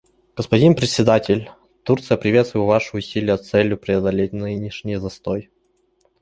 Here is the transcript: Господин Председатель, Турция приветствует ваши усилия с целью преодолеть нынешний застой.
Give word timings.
Господин 0.35 0.73
Председатель, 0.73 1.51
Турция 1.83 2.17
приветствует 2.17 2.65
ваши 2.67 2.97
усилия 2.97 3.37
с 3.37 3.47
целью 3.47 3.77
преодолеть 3.77 4.33
нынешний 4.33 4.95
застой. 4.95 5.51